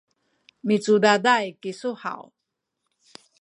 micudaday 0.67 1.45
kisu 1.61 1.91
haw? 2.03 2.23